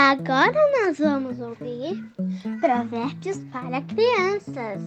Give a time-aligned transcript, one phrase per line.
[0.00, 2.08] Agora nós vamos ouvir
[2.60, 4.80] Provérbios para Crianças.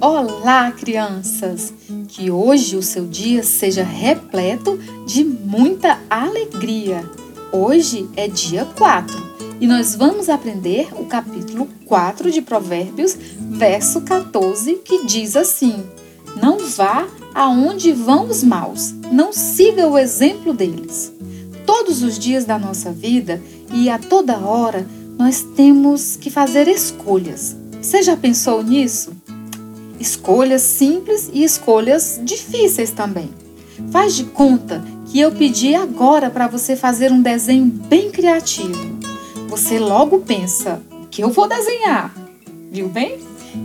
[0.00, 1.74] Olá, crianças!
[2.08, 7.04] Que hoje o seu dia seja repleto de muita alegria.
[7.52, 9.14] Hoje é dia 4
[9.60, 15.84] e nós vamos aprender o capítulo 4 de Provérbios, verso 14, que diz assim:
[16.40, 21.12] Não vá aonde vão os maus, não siga o exemplo deles.
[21.64, 23.40] Todos os dias da nossa vida
[23.72, 24.86] e a toda hora
[25.18, 27.56] nós temos que fazer escolhas.
[27.80, 29.12] Você já pensou nisso?
[29.98, 33.30] Escolhas simples e escolhas difíceis também.
[33.90, 38.98] Faz de conta que eu pedi agora para você fazer um desenho bem criativo.
[39.48, 42.14] Você logo pensa que eu vou desenhar,
[42.70, 43.18] viu bem?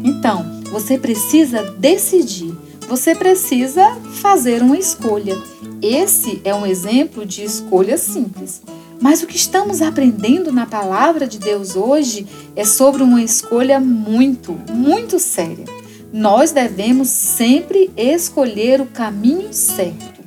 [0.04, 2.56] Então, você precisa decidir
[2.88, 5.36] você precisa fazer uma escolha.
[5.82, 8.62] Esse é um exemplo de escolha simples.
[9.02, 14.54] Mas o que estamos aprendendo na palavra de Deus hoje é sobre uma escolha muito,
[14.72, 15.66] muito séria.
[16.14, 20.24] Nós devemos sempre escolher o caminho certo.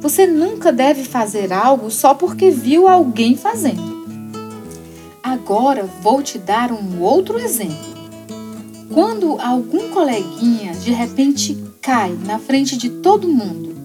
[0.00, 3.98] Você nunca deve fazer algo só porque viu alguém fazendo.
[5.20, 7.97] Agora vou te dar um outro exemplo.
[8.92, 13.76] Quando algum coleguinha de repente cai na frente de todo mundo.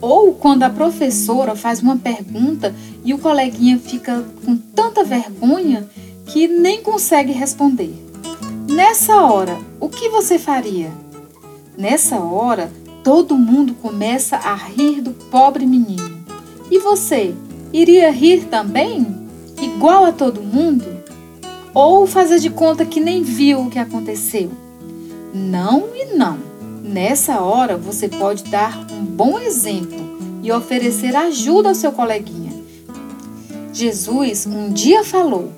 [0.00, 5.88] Ou quando a professora faz uma pergunta e o coleguinha fica com tanta vergonha
[6.26, 7.94] que nem consegue responder.
[8.68, 10.90] Nessa hora, o que você faria?
[11.76, 12.70] Nessa hora,
[13.02, 16.24] todo mundo começa a rir do pobre menino.
[16.70, 17.34] E você,
[17.72, 19.06] iria rir também?
[19.60, 20.99] Igual a todo mundo?
[21.72, 24.50] Ou fazer de conta que nem viu o que aconteceu?
[25.32, 26.38] Não e não.
[26.82, 29.98] Nessa hora, você pode dar um bom exemplo
[30.42, 32.52] e oferecer ajuda ao seu coleguinha.
[33.72, 35.52] Jesus um dia falou: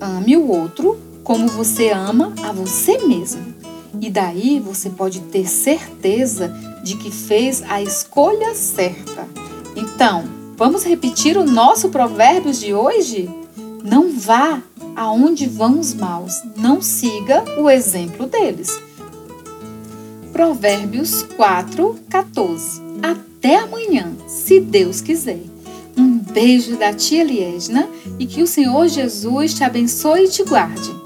[0.00, 3.54] ame o outro como você ama a você mesmo.
[4.00, 6.48] E daí você pode ter certeza
[6.82, 9.26] de que fez a escolha certa.
[9.74, 10.24] Então,
[10.56, 13.30] vamos repetir o nosso provérbios de hoje?
[13.82, 14.60] Não vá
[14.96, 18.70] aonde vão os maus, não siga o exemplo deles.
[20.32, 22.82] Provérbios 4, 14.
[23.02, 25.40] Até amanhã, se Deus quiser.
[25.96, 27.88] Um beijo da tia Liesna
[28.18, 31.03] e que o Senhor Jesus te abençoe e te guarde.